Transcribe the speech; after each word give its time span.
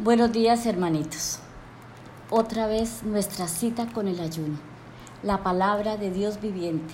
Buenos 0.00 0.32
días 0.32 0.66
hermanitos. 0.66 1.38
Otra 2.28 2.66
vez 2.66 3.04
nuestra 3.04 3.46
cita 3.46 3.86
con 3.86 4.08
el 4.08 4.18
ayuno, 4.18 4.56
la 5.22 5.44
palabra 5.44 5.96
de 5.96 6.10
Dios 6.10 6.40
viviente. 6.40 6.92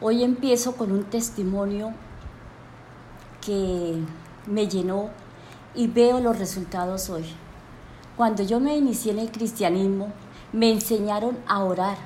Hoy 0.00 0.24
empiezo 0.24 0.74
con 0.74 0.90
un 0.90 1.04
testimonio 1.04 1.92
que 3.40 4.02
me 4.48 4.66
llenó 4.66 5.10
y 5.76 5.86
veo 5.86 6.18
los 6.18 6.36
resultados 6.36 7.08
hoy. 7.08 7.24
Cuando 8.16 8.42
yo 8.42 8.58
me 8.58 8.76
inicié 8.76 9.12
en 9.12 9.20
el 9.20 9.30
cristianismo, 9.30 10.08
me 10.52 10.72
enseñaron 10.72 11.38
a 11.46 11.62
orar, 11.62 11.98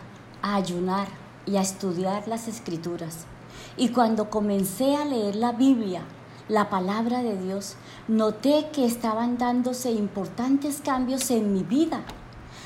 a 0.42 0.56
ayunar 0.56 1.08
y 1.46 1.56
a 1.56 1.62
estudiar 1.62 2.28
las 2.28 2.48
escrituras. 2.48 3.24
Y 3.78 3.88
cuando 3.88 4.28
comencé 4.28 4.94
a 4.94 5.06
leer 5.06 5.36
la 5.36 5.52
Biblia, 5.52 6.02
la 6.52 6.68
palabra 6.68 7.22
de 7.22 7.38
Dios, 7.38 7.76
noté 8.08 8.66
que 8.74 8.84
estaban 8.84 9.38
dándose 9.38 9.90
importantes 9.90 10.82
cambios 10.84 11.30
en 11.30 11.54
mi 11.54 11.62
vida. 11.62 12.02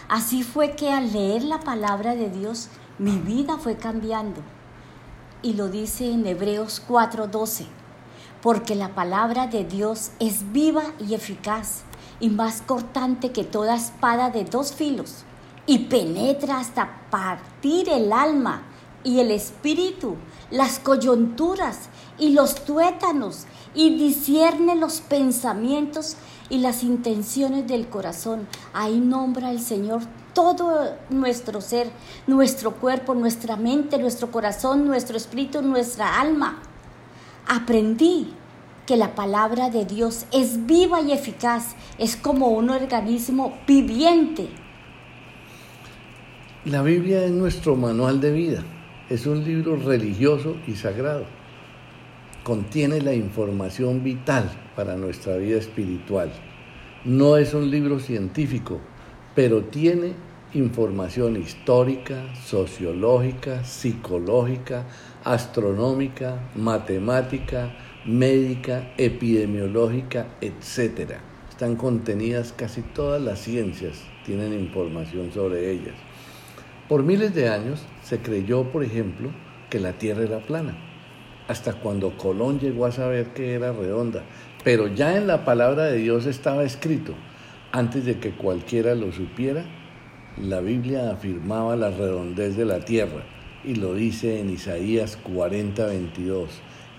Así 0.09 0.43
fue 0.43 0.73
que 0.73 0.91
al 0.91 1.12
leer 1.12 1.45
la 1.45 1.60
palabra 1.60 2.16
de 2.16 2.29
Dios, 2.29 2.69
mi 2.98 3.16
vida 3.16 3.59
fue 3.59 3.77
cambiando. 3.77 4.41
Y 5.41 5.52
lo 5.52 5.69
dice 5.69 6.10
en 6.10 6.27
Hebreos 6.27 6.83
4:12, 6.88 7.66
porque 8.43 8.74
la 8.74 8.93
palabra 8.96 9.46
de 9.46 9.62
Dios 9.62 10.10
es 10.18 10.51
viva 10.51 10.82
y 10.98 11.15
eficaz 11.15 11.84
y 12.18 12.29
más 12.29 12.62
cortante 12.62 13.30
que 13.30 13.45
toda 13.45 13.77
espada 13.77 14.30
de 14.30 14.43
dos 14.43 14.73
filos 14.73 15.23
y 15.65 15.79
penetra 15.91 16.59
hasta 16.59 17.02
partir 17.09 17.88
el 17.88 18.12
alma 18.12 18.62
y 19.06 19.20
el 19.20 19.30
espíritu, 19.30 20.16
las 20.51 20.80
coyunturas 20.80 21.88
y 22.19 22.30
los 22.30 22.65
tuétanos 22.65 23.46
y 23.73 23.96
discierne 23.96 24.74
los 24.74 25.01
pensamientos 25.01 26.16
y 26.51 26.59
las 26.59 26.82
intenciones 26.82 27.69
del 27.69 27.88
corazón. 27.88 28.48
Ahí 28.73 28.98
nombra 28.98 29.52
el 29.52 29.60
Señor 29.60 30.02
todo 30.34 30.96
nuestro 31.09 31.60
ser, 31.60 31.88
nuestro 32.27 32.73
cuerpo, 32.73 33.15
nuestra 33.15 33.57
mente, 33.57 33.96
nuestro 33.96 34.32
corazón, 34.32 34.84
nuestro 34.84 35.16
espíritu, 35.16 35.62
nuestra 35.62 36.21
alma. 36.21 36.60
Aprendí 37.46 38.34
que 38.87 38.96
la 38.96 39.15
palabra 39.15 39.71
de 39.71 39.84
Dios 39.84 40.27
es 40.32 40.66
viva 40.66 41.01
y 41.01 41.12
eficaz, 41.12 41.77
es 41.99 42.16
como 42.16 42.49
un 42.49 42.71
organismo 42.71 43.57
viviente. 43.68 44.49
La 46.65 46.82
Biblia 46.82 47.24
es 47.24 47.30
nuestro 47.30 47.77
manual 47.77 48.21
de 48.21 48.32
vida, 48.32 48.65
es 49.09 49.26
un 49.26 49.45
libro 49.45 49.76
religioso 49.76 50.57
y 50.66 50.74
sagrado 50.74 51.26
contiene 52.46 53.01
la 53.01 53.12
información 53.12 54.04
vital 54.04 54.49
para 54.76 54.96
nuestra 54.96 55.37
vida 55.37 55.59
espiritual. 55.59 56.30
No 57.04 57.37
es 57.38 57.54
un 57.54 57.73
libro 57.73 57.99
científico, 57.99 58.79
pero 59.34 59.65
tiene 59.65 60.12
información 60.54 61.37
histórica, 61.37 62.32
sociológica, 62.37 63.65
psicológica, 63.65 64.84
astronómica, 65.25 66.38
matemática, 66.54 67.75
médica, 68.04 68.93
epidemiológica, 68.97 70.28
etc. 70.41 71.15
Están 71.50 71.75
contenidas 71.75 72.53
casi 72.53 72.82
todas 72.82 73.21
las 73.21 73.41
ciencias, 73.41 74.00
tienen 74.25 74.53
información 74.53 75.32
sobre 75.32 75.69
ellas. 75.72 75.97
Por 76.88 77.03
miles 77.03 77.34
de 77.34 77.48
años 77.48 77.84
se 78.03 78.19
creyó, 78.19 78.65
por 78.70 78.84
ejemplo, 78.84 79.31
que 79.70 79.81
la 79.81 79.92
Tierra 79.94 80.22
era 80.22 80.38
plana 80.38 80.76
hasta 81.48 81.75
cuando 81.75 82.16
Colón 82.16 82.59
llegó 82.59 82.87
a 82.87 82.93
saber 82.93 83.28
que 83.28 83.54
era 83.54 83.72
redonda. 83.72 84.22
Pero 84.65 84.88
ya 84.88 85.16
en 85.16 85.26
la 85.26 85.44
palabra 85.44 85.84
de 85.84 85.98
Dios 85.98 86.26
estaba 86.26 86.65
escrito, 86.65 87.15
antes 87.72 88.04
de 88.04 88.19
que 88.19 88.32
cualquiera 88.32 88.94
lo 88.94 89.12
supiera, 89.12 89.65
la 90.37 90.60
Biblia 90.60 91.10
afirmaba 91.10 91.76
la 91.76 91.91
redondez 91.91 92.56
de 92.56 92.65
la 92.65 92.81
tierra 92.81 93.25
y 93.65 93.76
lo 93.76 93.94
dice 93.94 94.41
en 94.41 94.50
Isaías 94.50 95.16
40, 95.16 95.87
22. 95.87 96.50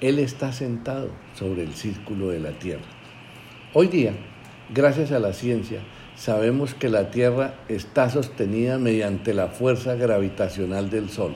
Él 0.01 0.19
está 0.19 0.51
sentado 0.51 1.09
sobre 1.33 1.63
el 1.63 1.73
círculo 1.73 2.29
de 2.29 2.39
la 2.39 2.51
tierra. 2.51 2.85
Hoy 3.73 3.87
día, 3.87 4.13
gracias 4.73 5.11
a 5.11 5.19
la 5.19 5.33
ciencia, 5.33 5.81
sabemos 6.17 6.73
que 6.73 6.89
la 6.89 7.11
tierra 7.11 7.53
está 7.69 8.09
sostenida 8.09 8.77
mediante 8.77 9.33
la 9.33 9.47
fuerza 9.47 9.95
gravitacional 9.95 10.89
del 10.89 11.09
Sol. 11.09 11.33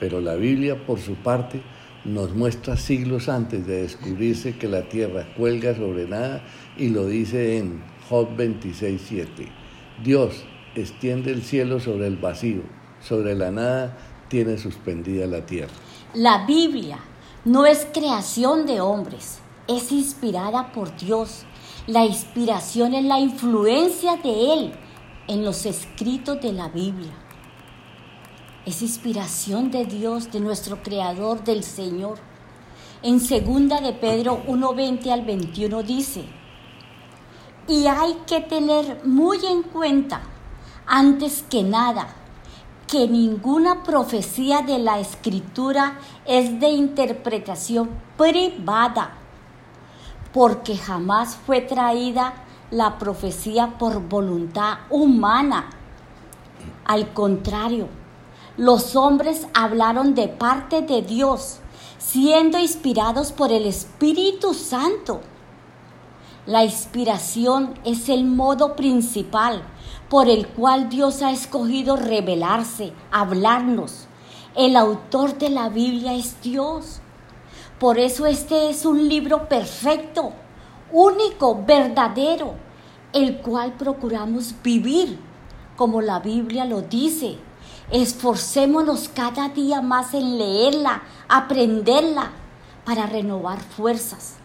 Pero 0.00 0.20
la 0.20 0.34
Biblia, 0.34 0.84
por 0.84 0.98
su 0.98 1.14
parte, 1.14 1.62
nos 2.04 2.34
muestra 2.34 2.76
siglos 2.76 3.28
antes 3.28 3.66
de 3.66 3.82
descubrirse 3.82 4.56
que 4.58 4.66
la 4.66 4.88
tierra 4.88 5.26
cuelga 5.36 5.76
sobre 5.76 6.08
nada 6.08 6.42
y 6.76 6.88
lo 6.88 7.06
dice 7.06 7.58
en 7.58 7.80
Job 8.08 8.36
26.7. 8.36 9.48
Dios 10.02 10.44
extiende 10.74 11.30
el 11.30 11.42
cielo 11.42 11.78
sobre 11.78 12.08
el 12.08 12.16
vacío, 12.16 12.62
sobre 13.00 13.34
la 13.36 13.52
nada 13.52 13.96
tiene 14.28 14.58
suspendida 14.58 15.26
la 15.26 15.46
tierra. 15.46 15.72
La 16.14 16.44
Biblia 16.46 16.98
no 17.44 17.66
es 17.66 17.86
creación 17.92 18.66
de 18.66 18.80
hombres, 18.80 19.38
es 19.68 19.92
inspirada 19.92 20.72
por 20.72 20.96
Dios. 20.96 21.44
La 21.86 22.04
inspiración 22.04 22.94
es 22.94 23.04
la 23.04 23.18
influencia 23.18 24.16
de 24.16 24.52
Él 24.52 24.72
en 25.28 25.44
los 25.44 25.66
escritos 25.66 26.40
de 26.40 26.52
la 26.52 26.68
Biblia 26.68 27.12
es 28.64 28.80
inspiración 28.80 29.70
de 29.70 29.84
Dios, 29.84 30.30
de 30.30 30.38
nuestro 30.38 30.82
Creador, 30.82 31.42
del 31.42 31.64
Señor. 31.64 32.18
En 33.02 33.18
segunda 33.18 33.80
de 33.80 33.92
Pedro 33.92 34.40
1:20 34.46 35.10
al 35.10 35.22
21 35.22 35.82
dice, 35.82 36.24
y 37.66 37.86
hay 37.86 38.18
que 38.26 38.40
tener 38.40 39.04
muy 39.04 39.38
en 39.44 39.62
cuenta, 39.64 40.22
antes 40.86 41.44
que 41.50 41.64
nada, 41.64 42.14
que 42.86 43.08
ninguna 43.08 43.82
profecía 43.82 44.62
de 44.62 44.78
la 44.78 45.00
Escritura 45.00 45.98
es 46.24 46.60
de 46.60 46.68
interpretación 46.68 47.90
privada, 48.16 49.18
porque 50.32 50.76
jamás 50.76 51.36
fue 51.36 51.60
traída 51.60 52.34
la 52.70 52.98
profecía 52.98 53.78
por 53.78 54.08
voluntad 54.08 54.78
humana. 54.88 55.70
Al 56.86 57.12
contrario, 57.12 57.88
los 58.56 58.96
hombres 58.96 59.46
hablaron 59.54 60.14
de 60.14 60.28
parte 60.28 60.82
de 60.82 61.02
Dios, 61.02 61.58
siendo 61.98 62.58
inspirados 62.58 63.30
por 63.30 63.52
el 63.52 63.66
Espíritu 63.66 64.54
Santo. 64.54 65.20
La 66.46 66.64
inspiración 66.64 67.74
es 67.84 68.08
el 68.08 68.24
modo 68.24 68.74
principal 68.74 69.62
por 70.08 70.28
el 70.28 70.48
cual 70.48 70.88
Dios 70.88 71.22
ha 71.22 71.30
escogido 71.30 71.96
revelarse, 71.96 72.92
hablarnos. 73.10 74.06
El 74.56 74.76
autor 74.76 75.38
de 75.38 75.50
la 75.50 75.68
Biblia 75.68 76.14
es 76.14 76.40
Dios. 76.42 77.01
Por 77.82 77.98
eso 77.98 78.26
este 78.26 78.70
es 78.70 78.86
un 78.86 79.08
libro 79.08 79.48
perfecto, 79.48 80.30
único, 80.92 81.64
verdadero, 81.66 82.54
el 83.12 83.38
cual 83.38 83.72
procuramos 83.72 84.54
vivir 84.62 85.18
como 85.74 86.00
la 86.00 86.20
Biblia 86.20 86.64
lo 86.64 86.82
dice 86.82 87.38
Esforcémonos 87.90 89.08
cada 89.08 89.48
día 89.48 89.82
más 89.82 90.14
en 90.14 90.38
leerla, 90.38 91.02
aprenderla, 91.28 92.30
para 92.84 93.06
renovar 93.06 93.58
fuerzas. 93.58 94.36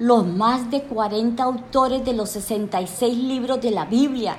Los 0.00 0.26
más 0.26 0.72
de 0.72 0.82
40 0.82 1.40
autores 1.40 2.04
de 2.04 2.14
los 2.14 2.30
66 2.30 3.16
libros 3.16 3.60
de 3.60 3.70
la 3.70 3.84
Biblia 3.84 4.38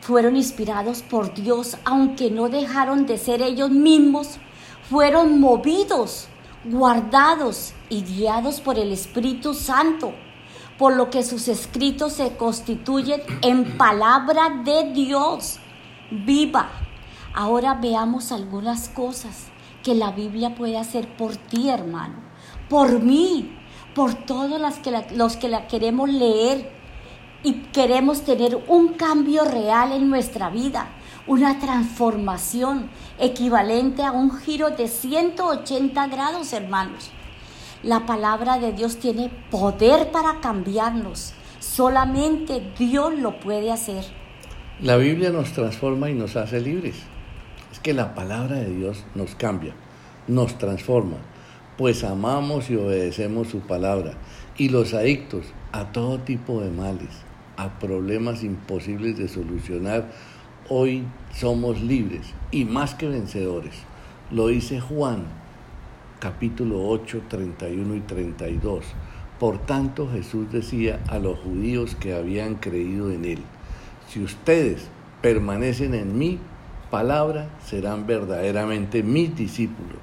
fueron 0.00 0.36
inspirados 0.36 1.02
por 1.02 1.34
Dios, 1.34 1.76
aunque 1.84 2.30
no 2.30 2.48
dejaron 2.48 3.06
de 3.06 3.18
ser 3.18 3.42
ellos 3.42 3.70
mismos, 3.70 4.38
fueron 4.90 5.38
movidos, 5.40 6.26
guardados 6.64 7.74
y 7.88 8.02
guiados 8.02 8.60
por 8.60 8.76
el 8.76 8.90
Espíritu 8.90 9.54
Santo, 9.54 10.12
por 10.78 10.96
lo 10.96 11.10
que 11.10 11.22
sus 11.22 11.46
escritos 11.46 12.14
se 12.14 12.36
constituyen 12.36 13.22
en 13.42 13.78
palabra 13.78 14.62
de 14.64 14.92
Dios 14.92 15.60
viva. 16.10 16.70
Ahora 17.32 17.74
veamos 17.74 18.32
algunas 18.32 18.88
cosas 18.88 19.46
que 19.84 19.94
la 19.94 20.10
Biblia 20.10 20.56
puede 20.56 20.76
hacer 20.76 21.16
por 21.16 21.36
ti, 21.36 21.68
hermano, 21.68 22.16
por 22.68 23.00
mí, 23.00 23.56
por 23.94 24.14
todos 24.14 24.60
los 24.60 24.74
que 24.80 24.90
la, 24.90 25.06
los 25.14 25.36
que 25.36 25.48
la 25.48 25.68
queremos 25.68 26.10
leer 26.10 26.68
y 27.44 27.52
queremos 27.72 28.22
tener 28.22 28.58
un 28.66 28.94
cambio 28.94 29.44
real 29.44 29.92
en 29.92 30.10
nuestra 30.10 30.50
vida, 30.50 30.88
una 31.30 31.60
transformación 31.60 32.90
equivalente 33.16 34.02
a 34.02 34.10
un 34.10 34.36
giro 34.36 34.70
de 34.70 34.88
180 34.88 36.08
grados, 36.08 36.52
hermanos. 36.52 37.12
La 37.84 38.04
palabra 38.04 38.58
de 38.58 38.72
Dios 38.72 38.96
tiene 38.96 39.30
poder 39.48 40.10
para 40.10 40.40
cambiarnos. 40.40 41.32
Solamente 41.60 42.72
Dios 42.76 43.16
lo 43.16 43.38
puede 43.38 43.70
hacer. 43.70 44.04
La 44.80 44.96
Biblia 44.96 45.30
nos 45.30 45.52
transforma 45.52 46.10
y 46.10 46.14
nos 46.14 46.34
hace 46.34 46.60
libres. 46.60 46.96
Es 47.70 47.78
que 47.78 47.94
la 47.94 48.16
palabra 48.16 48.56
de 48.56 48.74
Dios 48.74 49.04
nos 49.14 49.36
cambia, 49.36 49.74
nos 50.26 50.58
transforma, 50.58 51.18
pues 51.78 52.02
amamos 52.02 52.70
y 52.70 52.74
obedecemos 52.74 53.46
su 53.46 53.60
palabra. 53.60 54.14
y 54.58 54.68
los 54.68 54.94
adictos 54.94 55.46
a 55.70 55.92
todo 55.92 56.18
tipo 56.18 56.60
de 56.60 56.70
males, 56.70 57.22
a 57.56 57.78
problemas 57.78 58.42
imposibles 58.42 59.16
de 59.16 59.28
solucionar, 59.28 60.10
hoy 60.72 61.02
somos 61.34 61.80
libres 61.80 62.32
y 62.52 62.64
más 62.64 62.94
que 62.94 63.08
vencedores. 63.08 63.74
Lo 64.30 64.46
dice 64.46 64.80
Juan, 64.80 65.24
capítulo 66.20 66.86
8, 66.88 67.22
31 67.28 67.96
y 67.96 68.00
32. 68.00 68.84
Por 69.40 69.58
tanto 69.58 70.08
Jesús 70.08 70.52
decía 70.52 71.00
a 71.08 71.18
los 71.18 71.40
judíos 71.40 71.96
que 71.96 72.14
habían 72.14 72.54
creído 72.54 73.10
en 73.10 73.24
él, 73.24 73.40
si 74.08 74.22
ustedes 74.22 74.88
permanecen 75.20 75.92
en 75.92 76.16
mi 76.16 76.38
palabra, 76.88 77.48
serán 77.66 78.06
verdaderamente 78.06 79.02
mis 79.02 79.34
discípulos 79.34 79.98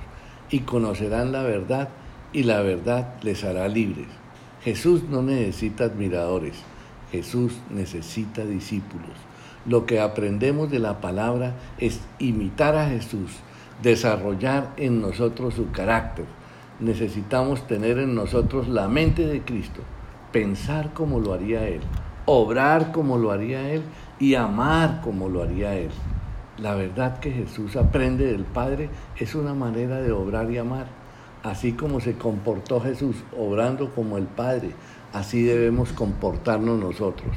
y 0.51 0.59
conocerán 0.59 1.31
la 1.31 1.43
verdad 1.43 1.87
y 2.33 2.43
la 2.43 2.59
verdad 2.61 3.15
les 3.23 3.45
hará 3.45 3.69
libres. 3.69 4.07
Jesús 4.63 5.03
no 5.03 5.21
necesita 5.21 5.85
admiradores, 5.85 6.55
Jesús 7.13 7.53
necesita 7.69 8.43
discípulos. 8.43 9.15
Lo 9.67 9.85
que 9.85 9.99
aprendemos 9.99 10.71
de 10.71 10.79
la 10.79 11.01
palabra 11.01 11.55
es 11.77 11.99
imitar 12.19 12.77
a 12.77 12.87
Jesús, 12.87 13.31
desarrollar 13.83 14.71
en 14.77 15.01
nosotros 15.01 15.55
su 15.55 15.71
carácter. 15.71 16.23
Necesitamos 16.79 17.67
tener 17.67 17.99
en 17.99 18.15
nosotros 18.15 18.69
la 18.69 18.87
mente 18.87 19.27
de 19.27 19.41
Cristo, 19.41 19.81
pensar 20.31 20.93
como 20.93 21.19
lo 21.19 21.33
haría 21.33 21.67
Él, 21.67 21.81
obrar 22.25 22.93
como 22.93 23.17
lo 23.17 23.29
haría 23.31 23.69
Él 23.69 23.81
y 24.19 24.35
amar 24.35 25.01
como 25.01 25.27
lo 25.27 25.43
haría 25.43 25.75
Él. 25.75 25.89
La 26.59 26.73
verdad 26.73 27.19
que 27.19 27.31
Jesús 27.31 27.75
aprende 27.75 28.25
del 28.25 28.45
Padre 28.45 28.89
es 29.17 29.35
una 29.35 29.53
manera 29.53 29.99
de 30.01 30.13
obrar 30.13 30.49
y 30.49 30.59
amar. 30.59 30.87
Así 31.43 31.73
como 31.73 31.99
se 31.99 32.13
comportó 32.13 32.79
Jesús 32.79 33.17
obrando 33.37 33.93
como 33.93 34.17
el 34.17 34.27
Padre, 34.27 34.71
así 35.11 35.43
debemos 35.43 35.91
comportarnos 35.91 36.79
nosotros. 36.79 37.35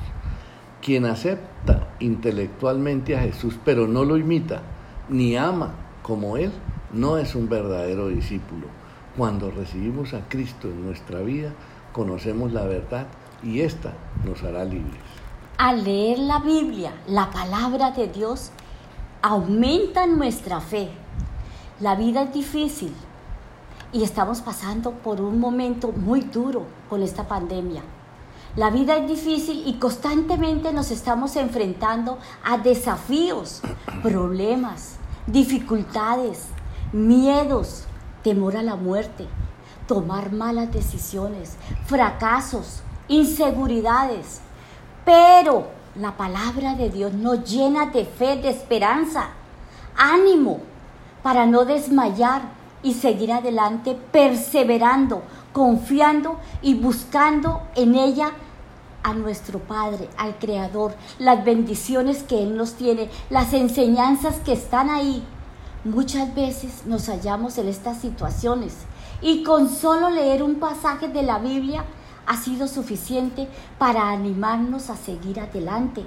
Quien 0.82 1.04
acepta 1.04 1.88
intelectualmente 2.00 3.16
a 3.16 3.20
Jesús 3.20 3.58
pero 3.64 3.86
no 3.86 4.04
lo 4.04 4.16
imita, 4.16 4.62
ni 5.08 5.36
ama 5.36 5.74
como 6.02 6.36
Él, 6.36 6.52
no 6.92 7.18
es 7.18 7.34
un 7.34 7.48
verdadero 7.48 8.08
discípulo. 8.08 8.66
Cuando 9.16 9.50
recibimos 9.50 10.14
a 10.14 10.28
Cristo 10.28 10.68
en 10.68 10.86
nuestra 10.86 11.20
vida, 11.20 11.52
conocemos 11.92 12.52
la 12.52 12.64
verdad 12.64 13.06
y 13.42 13.60
ésta 13.60 13.92
nos 14.24 14.42
hará 14.42 14.64
libres. 14.64 15.00
Al 15.58 15.84
leer 15.84 16.18
la 16.18 16.38
Biblia, 16.38 16.92
la 17.06 17.30
palabra 17.30 17.90
de 17.90 18.08
Dios, 18.08 18.50
aumenta 19.20 20.06
nuestra 20.06 20.60
fe. 20.60 20.88
La 21.80 21.94
vida 21.94 22.22
es 22.22 22.32
difícil 22.32 22.94
y 23.92 24.02
estamos 24.02 24.40
pasando 24.40 24.92
por 24.92 25.20
un 25.20 25.38
momento 25.38 25.92
muy 25.92 26.20
duro 26.22 26.64
con 26.88 27.02
esta 27.02 27.28
pandemia. 27.28 27.82
La 28.56 28.70
vida 28.70 28.96
es 28.96 29.06
difícil 29.06 29.62
y 29.64 29.74
constantemente 29.74 30.72
nos 30.72 30.90
estamos 30.90 31.36
enfrentando 31.36 32.18
a 32.42 32.58
desafíos, 32.58 33.60
problemas, 34.02 34.96
dificultades, 35.28 36.46
miedos, 36.92 37.84
temor 38.24 38.56
a 38.56 38.62
la 38.62 38.74
muerte, 38.74 39.26
tomar 39.86 40.32
malas 40.32 40.72
decisiones, 40.72 41.56
fracasos, 41.86 42.82
inseguridades. 43.06 44.40
Pero 45.04 45.68
la 45.94 46.16
palabra 46.16 46.74
de 46.74 46.90
Dios 46.90 47.12
nos 47.12 47.48
llena 47.48 47.86
de 47.86 48.04
fe, 48.04 48.36
de 48.36 48.50
esperanza, 48.50 49.28
ánimo 49.96 50.60
para 51.22 51.46
no 51.46 51.64
desmayar 51.64 52.42
y 52.82 52.94
seguir 52.94 53.32
adelante, 53.32 53.96
perseverando, 54.10 55.22
confiando 55.52 56.38
y 56.62 56.74
buscando 56.74 57.62
en 57.74 57.94
ella 57.94 58.32
a 59.02 59.14
nuestro 59.14 59.58
Padre, 59.60 60.08
al 60.16 60.38
Creador, 60.38 60.94
las 61.18 61.44
bendiciones 61.44 62.22
que 62.22 62.42
Él 62.42 62.56
nos 62.56 62.74
tiene, 62.74 63.10
las 63.30 63.52
enseñanzas 63.52 64.36
que 64.40 64.52
están 64.52 64.90
ahí. 64.90 65.24
Muchas 65.84 66.34
veces 66.34 66.82
nos 66.84 67.06
hallamos 67.08 67.56
en 67.56 67.68
estas 67.68 67.98
situaciones 67.98 68.74
y 69.22 69.42
con 69.42 69.68
solo 69.68 70.10
leer 70.10 70.42
un 70.42 70.56
pasaje 70.56 71.08
de 71.08 71.22
la 71.22 71.38
Biblia 71.38 71.84
ha 72.26 72.36
sido 72.36 72.68
suficiente 72.68 73.48
para 73.78 74.10
animarnos 74.10 74.90
a 74.90 74.96
seguir 74.96 75.40
adelante, 75.40 76.04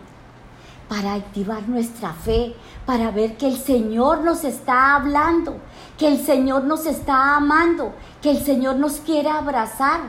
para 0.93 1.15
activar 1.15 1.67
nuestra 1.67 2.13
fe, 2.13 2.53
para 2.85 3.09
ver 3.09 3.35
que 3.35 3.47
el 3.47 3.57
Señor 3.57 4.23
nos 4.23 4.43
está 4.43 4.93
hablando, 4.93 5.57
que 5.97 6.07
el 6.07 6.19
Señor 6.19 6.65
nos 6.65 6.85
está 6.85 7.35
amando, 7.35 7.95
que 8.21 8.29
el 8.29 8.37
Señor 8.37 8.75
nos 8.75 8.97
quiere 8.97 9.27
abrazar, 9.27 10.01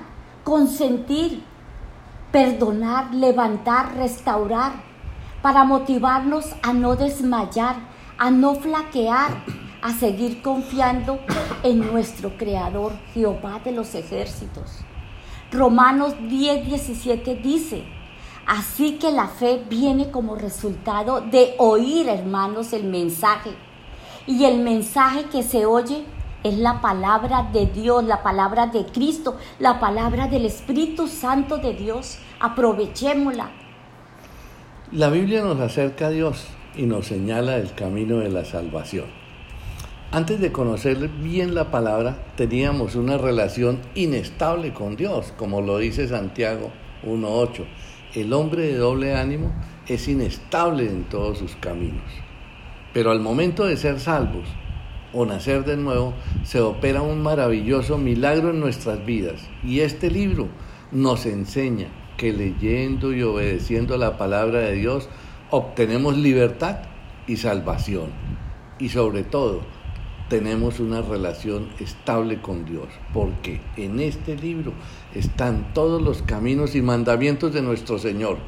consentir, 0.44 1.42
perdonar, 2.30 3.14
levantar, 3.14 3.96
restaurar, 3.96 4.72
para 5.40 5.64
motivarnos 5.64 6.54
a 6.62 6.74
no 6.74 6.96
desmayar, 6.96 7.76
a 8.18 8.30
no 8.30 8.54
flaquear, 8.54 9.42
a 9.80 9.90
seguir 9.90 10.42
confiando 10.42 11.18
en 11.62 11.78
nuestro 11.78 12.36
Creador, 12.36 12.92
Jehová 13.14 13.58
de 13.64 13.72
los 13.72 13.94
ejércitos. 13.94 14.80
Romanos 15.50 16.14
10, 16.28 16.66
17 16.66 17.36
dice, 17.36 17.86
así 18.46 18.98
que 18.98 19.10
la 19.10 19.28
fe 19.28 19.62
viene 19.68 20.10
como 20.10 20.36
resultado 20.36 21.20
de 21.20 21.54
oír, 21.58 22.08
hermanos, 22.08 22.72
el 22.72 22.84
mensaje. 22.84 23.50
Y 24.26 24.44
el 24.44 24.60
mensaje 24.60 25.24
que 25.24 25.42
se 25.42 25.66
oye 25.66 26.04
es 26.42 26.58
la 26.58 26.80
palabra 26.80 27.50
de 27.52 27.66
Dios, 27.66 28.04
la 28.04 28.22
palabra 28.22 28.66
de 28.66 28.84
Cristo, 28.86 29.36
la 29.58 29.80
palabra 29.80 30.28
del 30.28 30.44
Espíritu 30.44 31.08
Santo 31.08 31.58
de 31.58 31.74
Dios. 31.74 32.18
Aprovechémosla. 32.40 33.50
La 34.92 35.08
Biblia 35.08 35.42
nos 35.42 35.58
acerca 35.60 36.06
a 36.06 36.10
Dios 36.10 36.46
y 36.76 36.82
nos 36.82 37.06
señala 37.06 37.56
el 37.56 37.74
camino 37.74 38.18
de 38.18 38.30
la 38.30 38.44
salvación. 38.44 39.06
Antes 40.12 40.38
de 40.38 40.52
conocer 40.52 41.08
bien 41.08 41.54
la 41.54 41.72
palabra, 41.72 42.18
teníamos 42.36 42.94
una 42.94 43.18
relación 43.18 43.80
inestable 43.96 44.72
con 44.72 44.94
Dios, 44.94 45.32
como 45.36 45.60
lo 45.60 45.78
dice 45.78 46.06
Santiago 46.06 46.70
1.8. 47.04 47.64
El 48.14 48.32
hombre 48.32 48.62
de 48.62 48.76
doble 48.76 49.16
ánimo 49.16 49.52
es 49.88 50.06
inestable 50.06 50.86
en 50.86 51.02
todos 51.04 51.38
sus 51.38 51.56
caminos. 51.56 52.04
Pero 52.92 53.10
al 53.10 53.18
momento 53.18 53.64
de 53.64 53.76
ser 53.76 53.98
salvos 53.98 54.46
o 55.12 55.26
nacer 55.26 55.64
de 55.64 55.76
nuevo, 55.76 56.14
se 56.44 56.60
opera 56.60 57.02
un 57.02 57.22
maravilloso 57.22 57.98
milagro 57.98 58.50
en 58.50 58.60
nuestras 58.60 59.04
vidas. 59.04 59.48
Y 59.64 59.80
este 59.80 60.12
libro 60.12 60.48
nos 60.92 61.26
enseña 61.26 61.88
que 62.16 62.32
leyendo 62.32 63.12
y 63.12 63.22
obedeciendo 63.22 63.96
la 63.96 64.16
palabra 64.16 64.60
de 64.60 64.74
Dios, 64.74 65.08
obtenemos 65.50 66.16
libertad 66.16 66.82
y 67.26 67.36
salvación. 67.36 68.10
Y 68.78 68.90
sobre 68.90 69.24
todo, 69.24 69.62
tenemos 70.28 70.80
una 70.80 71.02
relación 71.02 71.68
estable 71.80 72.40
con 72.40 72.64
Dios, 72.64 72.88
porque 73.12 73.60
en 73.76 74.00
este 74.00 74.36
libro 74.36 74.72
están 75.14 75.72
todos 75.74 76.00
los 76.00 76.22
caminos 76.22 76.74
y 76.74 76.82
mandamientos 76.82 77.52
de 77.52 77.62
nuestro 77.62 77.98
Señor, 77.98 78.38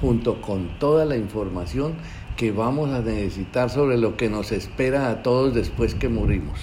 junto 0.00 0.40
con 0.40 0.78
toda 0.78 1.04
la 1.04 1.16
información 1.16 1.94
que 2.36 2.52
vamos 2.52 2.90
a 2.90 3.00
necesitar 3.00 3.70
sobre 3.70 3.98
lo 3.98 4.16
que 4.16 4.28
nos 4.28 4.50
espera 4.50 5.10
a 5.10 5.22
todos 5.22 5.54
después 5.54 5.94
que 5.94 6.08
morimos. 6.08 6.58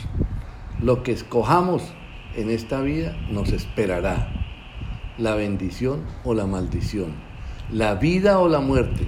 Lo 0.81 1.03
que 1.03 1.11
escojamos 1.11 1.83
en 2.35 2.49
esta 2.49 2.81
vida 2.81 3.15
nos 3.31 3.51
esperará, 3.51 4.33
la 5.17 5.35
bendición 5.35 6.03
o 6.23 6.33
la 6.33 6.45
maldición, 6.45 7.13
la 7.71 7.95
vida 7.95 8.39
o 8.39 8.49
la 8.49 8.59
muerte, 8.59 9.07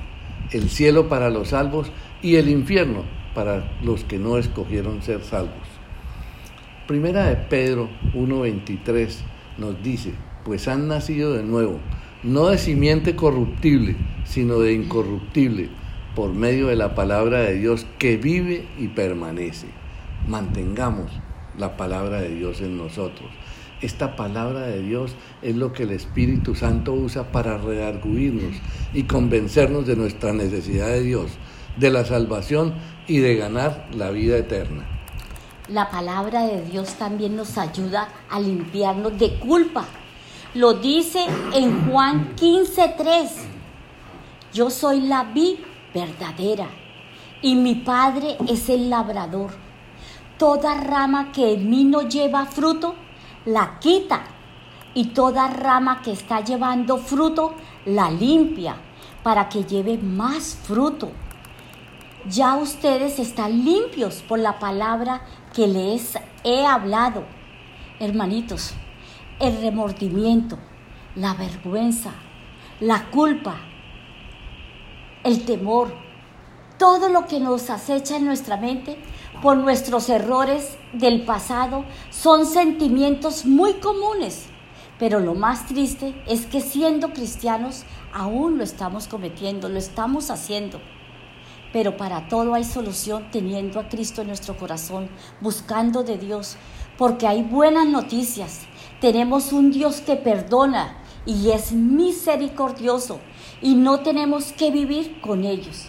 el 0.51 0.69
cielo 0.69 1.09
para 1.09 1.29
los 1.29 1.49
salvos 1.49 1.91
y 2.21 2.35
el 2.35 2.49
infierno 2.49 3.18
para 3.39 3.71
los 3.81 4.03
que 4.03 4.19
no 4.19 4.37
escogieron 4.37 5.01
ser 5.01 5.23
salvos. 5.23 5.65
Primera 6.89 7.27
de 7.27 7.37
Pedro 7.37 7.89
1.23 8.13 9.15
nos 9.57 9.81
dice, 9.81 10.11
pues 10.43 10.67
han 10.67 10.89
nacido 10.89 11.31
de 11.35 11.43
nuevo, 11.43 11.79
no 12.21 12.47
de 12.47 12.57
simiente 12.57 13.15
corruptible, 13.15 13.95
sino 14.25 14.59
de 14.59 14.73
incorruptible, 14.73 15.69
por 16.17 16.33
medio 16.33 16.67
de 16.67 16.75
la 16.75 16.95
palabra 16.95 17.39
de 17.39 17.53
Dios 17.53 17.87
que 17.97 18.17
vive 18.17 18.67
y 18.77 18.89
permanece. 18.89 19.67
Mantengamos 20.27 21.09
la 21.57 21.77
palabra 21.77 22.19
de 22.19 22.35
Dios 22.35 22.59
en 22.59 22.75
nosotros. 22.75 23.29
Esta 23.81 24.17
palabra 24.17 24.67
de 24.67 24.81
Dios 24.81 25.15
es 25.41 25.55
lo 25.55 25.71
que 25.71 25.83
el 25.83 25.91
Espíritu 25.91 26.55
Santo 26.55 26.91
usa 26.91 27.31
para 27.31 27.57
redarguirnos 27.57 28.55
y 28.93 29.03
convencernos 29.03 29.87
de 29.87 29.95
nuestra 29.95 30.33
necesidad 30.33 30.89
de 30.89 31.03
Dios, 31.03 31.31
de 31.77 31.89
la 31.89 32.03
salvación 32.03 32.73
y 33.09 33.17
de 33.17 33.35
ganar 33.35 33.87
la 33.93 34.11
vida 34.11 34.37
eterna. 34.37 34.85
La 35.67 35.89
palabra 35.89 36.43
de 36.43 36.63
Dios 36.63 36.93
también 36.93 37.35
nos 37.35 37.57
ayuda 37.57 38.07
a 38.29 38.39
limpiarnos 38.39 39.17
de 39.17 39.39
culpa. 39.39 39.85
Lo 40.53 40.73
dice 40.73 41.25
en 41.53 41.89
Juan 41.89 42.35
15:3. 42.35 43.31
Yo 44.53 44.69
soy 44.69 45.01
la 45.01 45.23
vid 45.23 45.57
verdadera 45.93 46.67
y 47.41 47.55
mi 47.55 47.75
Padre 47.75 48.37
es 48.47 48.69
el 48.69 48.89
labrador. 48.89 49.51
Toda 50.37 50.75
rama 50.75 51.31
que 51.31 51.53
en 51.53 51.69
mí 51.69 51.83
no 51.83 52.03
lleva 52.03 52.45
fruto, 52.45 52.95
la 53.45 53.79
quita 53.79 54.21
y 54.93 55.05
toda 55.07 55.47
rama 55.47 56.01
que 56.01 56.11
está 56.11 56.43
llevando 56.43 56.97
fruto 56.97 57.55
la 57.85 58.09
limpia 58.09 58.75
para 59.23 59.49
que 59.49 59.63
lleve 59.63 59.97
más 59.97 60.57
fruto. 60.63 61.11
Ya 62.27 62.57
ustedes 62.57 63.17
están 63.17 63.63
limpios 63.63 64.21
por 64.27 64.39
la 64.39 64.59
palabra 64.59 65.21
que 65.53 65.67
les 65.67 66.17
he 66.43 66.65
hablado. 66.65 67.23
Hermanitos, 67.99 68.73
el 69.39 69.61
remordimiento, 69.61 70.57
la 71.15 71.33
vergüenza, 71.33 72.11
la 72.81 73.09
culpa, 73.09 73.55
el 75.23 75.45
temor, 75.45 75.93
todo 76.77 77.07
lo 77.07 77.25
que 77.25 77.39
nos 77.39 77.69
acecha 77.69 78.17
en 78.17 78.25
nuestra 78.25 78.57
mente 78.57 78.97
por 79.41 79.55
nuestros 79.55 80.09
errores 80.09 80.77
del 80.91 81.23
pasado 81.23 81.85
son 82.09 82.45
sentimientos 82.45 83.45
muy 83.45 83.75
comunes. 83.75 84.47
Pero 84.97 85.21
lo 85.21 85.35
más 85.35 85.67
triste 85.67 86.21
es 86.27 86.45
que 86.45 86.59
siendo 86.59 87.13
cristianos 87.13 87.85
aún 88.11 88.57
lo 88.57 88.65
estamos 88.65 89.07
cometiendo, 89.07 89.69
lo 89.69 89.79
estamos 89.79 90.29
haciendo. 90.29 90.81
Pero 91.71 91.97
para 91.97 92.27
todo 92.27 92.53
hay 92.55 92.63
solución 92.63 93.29
teniendo 93.31 93.79
a 93.79 93.89
Cristo 93.89 94.21
en 94.21 94.27
nuestro 94.27 94.57
corazón, 94.57 95.09
buscando 95.39 96.03
de 96.03 96.17
Dios, 96.17 96.57
porque 96.97 97.27
hay 97.27 97.43
buenas 97.43 97.87
noticias. 97.87 98.61
Tenemos 98.99 99.53
un 99.53 99.71
Dios 99.71 100.01
que 100.01 100.15
perdona 100.15 100.97
y 101.25 101.51
es 101.51 101.71
misericordioso 101.71 103.19
y 103.61 103.75
no 103.75 103.99
tenemos 103.99 104.51
que 104.53 104.71
vivir 104.71 105.21
con 105.21 105.43
ellos, 105.45 105.87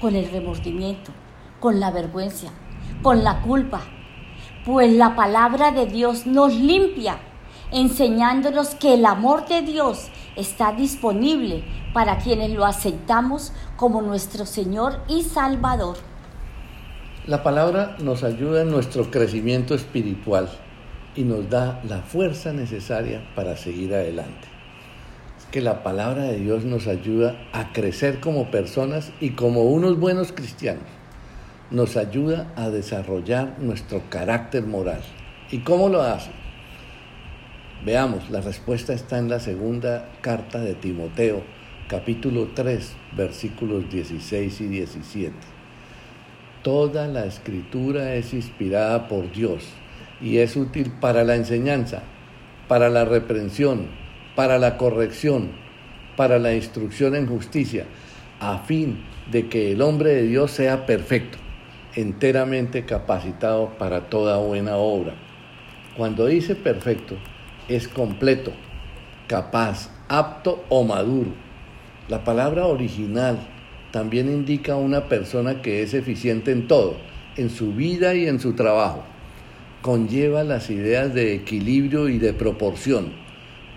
con 0.00 0.14
el 0.14 0.30
remordimiento, 0.30 1.12
con 1.60 1.80
la 1.80 1.90
vergüenza, 1.90 2.48
con 3.02 3.24
la 3.24 3.40
culpa, 3.40 3.80
pues 4.64 4.92
la 4.92 5.16
palabra 5.16 5.72
de 5.72 5.86
Dios 5.86 6.26
nos 6.26 6.54
limpia, 6.54 7.18
enseñándonos 7.72 8.74
que 8.74 8.94
el 8.94 9.06
amor 9.06 9.46
de 9.48 9.62
Dios 9.62 10.08
está 10.36 10.72
disponible 10.72 11.64
para 11.92 12.18
quienes 12.18 12.50
lo 12.50 12.64
aceptamos 12.64 13.52
como 13.76 14.02
nuestro 14.02 14.46
Señor 14.46 15.00
y 15.08 15.22
Salvador. 15.22 15.96
La 17.26 17.42
palabra 17.42 17.96
nos 18.00 18.24
ayuda 18.24 18.62
en 18.62 18.70
nuestro 18.70 19.10
crecimiento 19.10 19.74
espiritual 19.74 20.48
y 21.14 21.24
nos 21.24 21.48
da 21.48 21.80
la 21.84 22.02
fuerza 22.02 22.52
necesaria 22.52 23.22
para 23.36 23.56
seguir 23.56 23.94
adelante. 23.94 24.48
Es 25.38 25.46
que 25.46 25.60
la 25.60 25.82
palabra 25.82 26.24
de 26.24 26.38
Dios 26.38 26.64
nos 26.64 26.86
ayuda 26.88 27.36
a 27.52 27.72
crecer 27.72 28.20
como 28.20 28.50
personas 28.50 29.12
y 29.20 29.30
como 29.30 29.62
unos 29.62 29.98
buenos 30.00 30.32
cristianos 30.32 30.84
nos 31.72 31.96
ayuda 31.96 32.52
a 32.54 32.68
desarrollar 32.68 33.56
nuestro 33.58 34.02
carácter 34.10 34.66
moral. 34.66 35.00
¿Y 35.50 35.60
cómo 35.60 35.88
lo 35.88 36.02
hace? 36.02 36.30
Veamos, 37.84 38.30
la 38.30 38.42
respuesta 38.42 38.92
está 38.92 39.18
en 39.18 39.30
la 39.30 39.40
segunda 39.40 40.10
carta 40.20 40.60
de 40.60 40.74
Timoteo, 40.74 41.42
capítulo 41.88 42.48
3, 42.54 42.96
versículos 43.16 43.90
16 43.90 44.60
y 44.60 44.66
17. 44.66 45.32
Toda 46.62 47.08
la 47.08 47.26
escritura 47.26 48.14
es 48.14 48.32
inspirada 48.34 49.08
por 49.08 49.30
Dios 49.32 49.64
y 50.20 50.38
es 50.38 50.56
útil 50.56 50.92
para 51.00 51.24
la 51.24 51.36
enseñanza, 51.36 52.02
para 52.68 52.88
la 52.88 53.04
reprensión, 53.04 53.88
para 54.36 54.58
la 54.58 54.76
corrección, 54.76 55.50
para 56.16 56.38
la 56.38 56.54
instrucción 56.54 57.16
en 57.16 57.26
justicia, 57.26 57.86
a 58.40 58.58
fin 58.58 59.04
de 59.30 59.48
que 59.48 59.72
el 59.72 59.82
hombre 59.82 60.14
de 60.14 60.22
Dios 60.22 60.50
sea 60.50 60.86
perfecto 60.86 61.38
enteramente 61.94 62.84
capacitado 62.84 63.70
para 63.78 64.08
toda 64.08 64.38
buena 64.38 64.76
obra. 64.76 65.14
Cuando 65.96 66.26
dice 66.26 66.54
perfecto, 66.54 67.16
es 67.68 67.88
completo, 67.88 68.52
capaz, 69.26 69.90
apto 70.08 70.64
o 70.68 70.84
maduro. 70.84 71.32
La 72.12 72.24
palabra 72.24 72.66
original 72.66 73.38
también 73.90 74.28
indica 74.28 74.76
una 74.76 75.08
persona 75.08 75.62
que 75.62 75.82
es 75.82 75.94
eficiente 75.94 76.52
en 76.52 76.68
todo, 76.68 76.98
en 77.38 77.48
su 77.48 77.72
vida 77.72 78.14
y 78.14 78.28
en 78.28 78.38
su 78.38 78.52
trabajo. 78.52 79.02
Conlleva 79.80 80.44
las 80.44 80.68
ideas 80.68 81.14
de 81.14 81.34
equilibrio 81.34 82.10
y 82.10 82.18
de 82.18 82.34
proporción. 82.34 83.14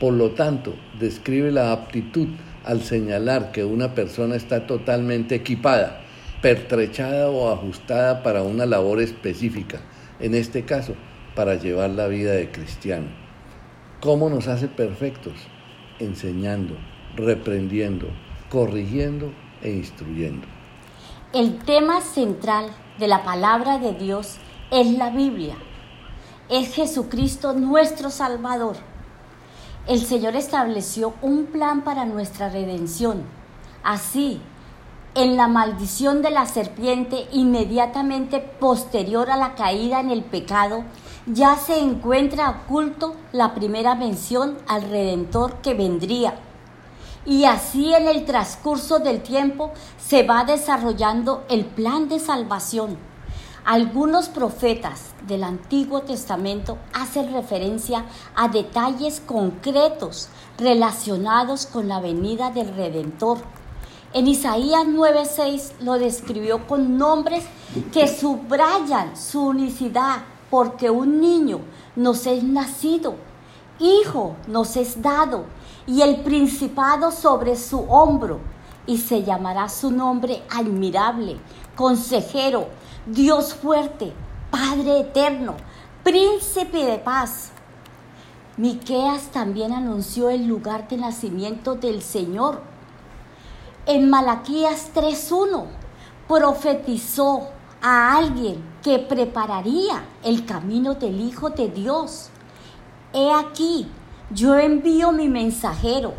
Por 0.02 0.16
lo 0.16 0.32
tanto, 0.32 0.76
describe 1.00 1.50
la 1.50 1.72
aptitud 1.72 2.28
al 2.66 2.82
señalar 2.82 3.54
que 3.54 3.64
una 3.64 3.96
persona 3.96 4.36
está 4.36 4.68
totalmente 4.68 5.36
equipada 5.36 6.02
pertrechada 6.42 7.30
o 7.30 7.54
ajustada 7.54 8.22
para 8.22 8.44
una 8.44 8.66
labor 8.66 9.00
específica, 9.02 9.80
en 10.20 10.36
este 10.36 10.66
caso, 10.66 10.94
para 11.36 11.56
llevar 11.56 11.92
la 11.92 12.08
vida 12.08 12.34
de 12.34 12.52
cristiano. 12.52 13.08
¿Cómo 14.02 14.30
nos 14.30 14.50
hace 14.50 14.68
perfectos? 14.68 15.36
Enseñando, 16.00 16.76
reprendiendo, 17.16 18.10
corrigiendo 18.50 19.32
e 19.62 19.72
instruyendo. 19.72 20.48
El 21.34 21.60
tema 21.60 22.02
central 22.02 22.68
de 23.00 23.08
la 23.08 23.24
palabra 23.24 23.78
de 23.80 23.94
Dios 23.94 24.38
es 24.72 24.92
la 24.92 25.10
Biblia. 25.10 25.56
Es 26.50 26.74
Jesucristo 26.74 27.54
nuestro 27.54 28.10
Salvador. 28.10 28.78
El 29.88 30.00
Señor 30.00 30.36
estableció 30.36 31.14
un 31.22 31.46
plan 31.48 31.84
para 31.84 32.06
nuestra 32.06 32.50
redención. 32.50 33.24
Así, 33.84 34.42
en 35.14 35.38
la 35.38 35.48
maldición 35.48 36.22
de 36.22 36.32
la 36.32 36.46
serpiente 36.46 37.28
inmediatamente 37.32 38.40
posterior 38.40 39.30
a 39.30 39.38
la 39.38 39.56
caída 39.56 40.00
en 40.00 40.10
el 40.10 40.24
pecado, 40.24 40.84
ya 41.26 41.56
se 41.56 41.80
encuentra 41.80 42.50
oculto 42.50 43.16
la 43.32 43.54
primera 43.56 43.96
mención 43.96 44.58
al 44.68 44.84
Redentor 44.84 45.56
que 45.62 45.74
vendría. 45.74 46.45
Y 47.26 47.46
así 47.46 47.94
en 47.94 48.08
el 48.08 48.26
transcurso 48.26 49.00
del 49.00 49.22
tiempo 49.22 49.72
se 49.98 50.24
va 50.24 50.44
desarrollando 50.44 51.44
el 51.50 51.66
plan 51.66 52.08
de 52.08 52.20
salvación. 52.20 52.98
Algunos 53.66 54.30
profetas 54.30 55.14
del 55.28 55.44
Antiguo 55.44 56.02
Testamento 56.02 56.78
hacen 56.94 57.34
referencia 57.34 58.06
a 58.36 58.48
detalles 58.48 59.22
concretos 59.26 60.30
relacionados 60.58 61.66
con 61.66 61.88
la 61.88 62.00
venida 62.00 62.52
del 62.52 62.76
Redentor 62.76 63.40
en 64.16 64.30
Isaías 64.30 64.86
9:6 64.88 65.74
lo 65.82 66.00
describió 66.00 66.68
con 66.68 66.98
nombres 66.98 67.44
que 67.92 68.08
subrayan 68.08 69.18
su 69.18 69.48
unicidad, 69.48 70.24
porque 70.50 70.90
un 70.90 71.20
niño 71.20 71.60
nos 71.98 72.26
es 72.26 72.42
nacido, 72.42 73.16
hijo 73.78 74.38
nos 74.48 74.78
es 74.78 75.02
dado, 75.02 75.44
y 75.88 76.02
el 76.02 76.22
principado 76.22 77.12
sobre 77.12 77.56
su 77.56 77.82
hombro, 77.82 78.40
y 78.88 78.98
se 79.00 79.24
llamará 79.24 79.68
su 79.70 79.92
nombre 79.92 80.44
admirable, 80.50 81.38
consejero, 81.76 82.68
Dios 83.06 83.54
fuerte, 83.54 84.14
Padre 84.52 85.00
eterno, 85.00 85.56
príncipe 86.04 86.86
de 86.86 86.98
paz. 86.98 87.52
Miqueas 88.58 89.32
también 89.32 89.74
anunció 89.74 90.30
el 90.30 90.48
lugar 90.48 90.88
de 90.88 90.98
nacimiento 90.98 91.76
del 91.76 92.02
Señor 92.02 92.62
en 93.88 94.10
Malaquías 94.10 94.90
3.1 94.96 95.66
profetizó 96.28 97.50
a 97.84 98.18
alguien 98.18 98.64
que 98.82 98.98
prepararía 98.98 100.04
el 100.24 100.44
camino 100.44 100.96
del 100.96 101.22
Hijo 101.22 101.52
de 101.52 101.68
Dios. 101.68 102.30
He 103.14 103.32
aquí, 103.32 103.88
yo 104.30 104.56
envío 104.58 105.12
mi 105.12 105.28
mensajero, 105.30 106.14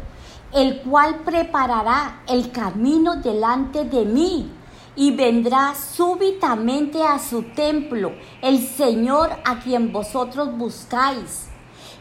el 0.52 0.80
cual 0.82 1.22
preparará 1.24 2.22
el 2.28 2.50
camino 2.52 3.16
delante 3.16 3.84
de 3.84 4.04
mí 4.04 4.50
y 4.94 5.10
vendrá 5.10 5.74
súbitamente 5.74 7.02
a 7.02 7.18
su 7.18 7.42
templo 7.42 8.12
el 8.40 8.66
Señor 8.66 9.30
a 9.44 9.58
quien 9.60 9.92
vosotros 9.92 10.56
buscáis 10.56 11.48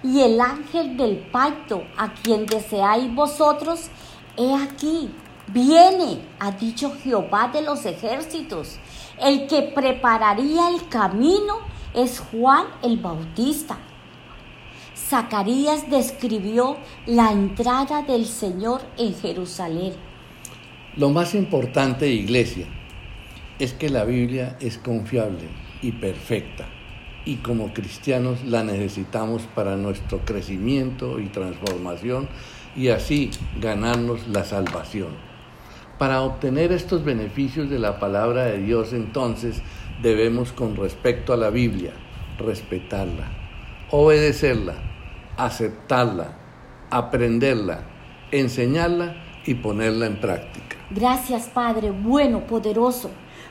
y 0.03 0.21
el 0.21 0.39
ángel 0.39 0.95
del 0.97 1.17
pacto 1.31 1.81
a 1.97 2.13
quien 2.13 2.45
deseáis 2.45 3.13
vosotros, 3.13 3.89
he 4.37 4.53
aquí, 4.53 5.11
Viene, 5.47 6.27
ha 6.39 6.51
dicho 6.51 6.91
Jehová 7.03 7.49
de 7.53 7.61
los 7.61 7.85
ejércitos. 7.85 8.79
El 9.19 9.45
que 9.45 9.61
prepararía 9.61 10.69
el 10.69 10.87
camino 10.89 11.59
es 11.93 12.19
Juan 12.19 12.65
el 12.81 12.97
Bautista. 12.97 13.77
Zacarías 15.07 15.87
describió 15.91 16.77
la 17.05 17.31
entrada 17.31 18.01
del 18.01 18.25
Señor 18.25 18.81
en 18.97 19.13
Jerusalén. 19.13 19.93
Lo 20.97 21.11
más 21.11 21.35
importante, 21.35 22.09
iglesia, 22.09 22.65
es 23.59 23.73
que 23.73 23.89
la 23.89 24.03
Biblia 24.03 24.57
es 24.59 24.79
confiable 24.79 25.47
y 25.83 25.91
perfecta 25.91 26.65
y 27.23 27.35
como 27.35 27.71
cristianos 27.71 28.43
la 28.45 28.63
necesitamos 28.63 29.43
para 29.53 29.75
nuestro 29.75 30.21
crecimiento 30.25 31.19
y 31.19 31.27
transformación 31.27 32.27
y 32.75 32.87
así 32.87 33.29
ganarnos 33.61 34.27
la 34.27 34.43
salvación. 34.43 35.09
Para 35.99 36.21
obtener 36.21 36.71
estos 36.71 37.05
beneficios 37.05 37.69
de 37.69 37.77
la 37.77 37.99
palabra 37.99 38.45
de 38.45 38.57
Dios, 38.57 38.91
entonces, 38.91 39.61
debemos 40.01 40.51
con 40.51 40.75
respecto 40.75 41.31
a 41.31 41.37
la 41.37 41.51
Biblia 41.51 41.91
respetarla, 42.39 43.29
obedecerla, 43.91 44.94
aceptarla, 45.37 46.33
aprenderla, 46.89 47.83
enseñarla 48.31 49.15
y 49.45 49.55
ponerla 49.55 50.07
en 50.07 50.19
práctica. 50.19 50.77
Gracias 50.91 51.47
Padre, 51.47 51.91
bueno, 51.91 52.45
poderoso, 52.47 53.09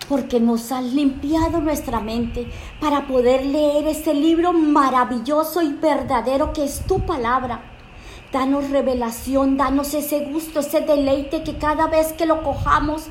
porque 0.08 0.40
nos 0.40 0.70
has 0.72 0.84
limpiado 0.84 1.60
nuestra 1.60 2.00
mente 2.00 2.48
para 2.80 3.06
poder 3.06 3.44
leer 3.44 3.86
este 3.88 4.14
libro 4.14 4.52
maravilloso 4.52 5.62
y 5.62 5.72
verdadero 5.72 6.52
que 6.52 6.64
es 6.64 6.86
tu 6.86 7.00
palabra. 7.00 7.70
Danos 8.32 8.70
revelación, 8.70 9.56
danos 9.56 9.94
ese 9.94 10.26
gusto, 10.26 10.60
ese 10.60 10.80
deleite 10.80 11.44
que 11.44 11.56
cada 11.56 11.86
vez 11.86 12.12
que 12.12 12.26
lo 12.26 12.42
cojamos, 12.42 13.06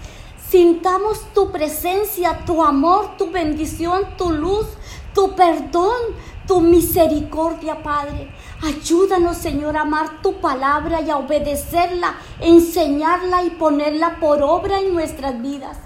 sintamos 0.50 1.26
tu 1.34 1.52
presencia, 1.52 2.46
tu 2.46 2.64
amor, 2.64 3.18
tu 3.18 3.32
bendición, 3.32 4.04
tu 4.18 4.32
luz, 4.32 4.68
tu 5.14 5.34
perdón, 5.34 5.98
tu 6.46 6.60
misericordia, 6.60 7.82
Padre. 7.82 8.30
Ayúdanos, 8.64 9.36
Señor, 9.36 9.76
a 9.76 9.82
amar 9.82 10.22
tu 10.22 10.40
palabra 10.40 11.02
y 11.02 11.10
a 11.10 11.18
obedecerla, 11.18 12.16
enseñarla 12.40 13.44
y 13.44 13.50
ponerla 13.50 14.22
por 14.22 14.42
obra 14.42 14.80
en 14.80 14.94
nuestras 14.94 15.42
vidas. 15.42 15.78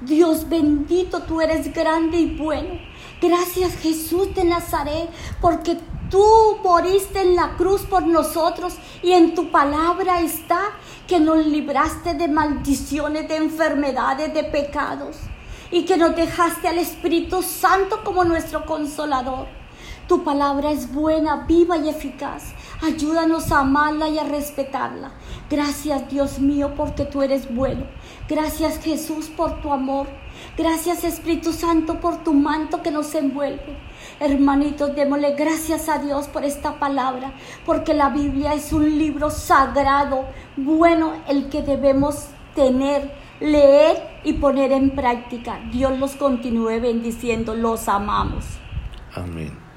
Dios 0.00 0.48
bendito, 0.48 1.22
tú 1.22 1.40
eres 1.40 1.74
grande 1.74 2.18
y 2.18 2.36
bueno. 2.36 2.78
Gracias 3.20 3.74
Jesús 3.74 4.32
de 4.32 4.44
Nazaret, 4.44 5.10
porque 5.40 5.76
tú 6.08 6.24
moriste 6.62 7.20
en 7.20 7.34
la 7.34 7.56
cruz 7.56 7.82
por 7.82 8.06
nosotros 8.06 8.74
y 9.02 9.10
en 9.10 9.34
tu 9.34 9.50
palabra 9.50 10.20
está 10.20 10.60
que 11.08 11.18
nos 11.18 11.44
libraste 11.44 12.14
de 12.14 12.28
maldiciones, 12.28 13.26
de 13.26 13.38
enfermedades, 13.38 14.32
de 14.32 14.44
pecados 14.44 15.16
y 15.72 15.84
que 15.84 15.96
nos 15.96 16.14
dejaste 16.14 16.68
al 16.68 16.78
Espíritu 16.78 17.42
Santo 17.42 18.04
como 18.04 18.22
nuestro 18.22 18.64
consolador. 18.64 19.59
Tu 20.10 20.24
palabra 20.24 20.72
es 20.72 20.92
buena, 20.92 21.46
viva 21.46 21.78
y 21.78 21.88
eficaz. 21.88 22.52
Ayúdanos 22.82 23.52
a 23.52 23.60
amarla 23.60 24.08
y 24.08 24.18
a 24.18 24.24
respetarla. 24.24 25.12
Gracias 25.48 26.10
Dios 26.10 26.40
mío 26.40 26.72
porque 26.76 27.04
tú 27.04 27.22
eres 27.22 27.54
bueno. 27.54 27.84
Gracias 28.28 28.80
Jesús 28.80 29.28
por 29.28 29.60
tu 29.60 29.72
amor. 29.72 30.08
Gracias 30.58 31.04
Espíritu 31.04 31.52
Santo 31.52 32.00
por 32.00 32.24
tu 32.24 32.34
manto 32.34 32.82
que 32.82 32.90
nos 32.90 33.14
envuelve. 33.14 33.78
Hermanitos, 34.18 34.96
démosle 34.96 35.36
gracias 35.36 35.88
a 35.88 35.98
Dios 35.98 36.26
por 36.26 36.44
esta 36.44 36.80
palabra, 36.80 37.32
porque 37.64 37.94
la 37.94 38.08
Biblia 38.08 38.52
es 38.54 38.72
un 38.72 38.98
libro 38.98 39.30
sagrado, 39.30 40.24
bueno, 40.56 41.12
el 41.28 41.48
que 41.50 41.62
debemos 41.62 42.26
tener 42.56 43.14
leer 43.38 44.20
y 44.24 44.32
poner 44.32 44.72
en 44.72 44.90
práctica. 44.90 45.60
Dios 45.70 45.96
los 46.00 46.16
continúe 46.16 46.80
bendiciendo, 46.80 47.54
los 47.54 47.86
amamos. 47.88 48.44
Amén. 49.14 49.69